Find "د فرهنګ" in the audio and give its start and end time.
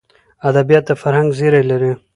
0.87-1.29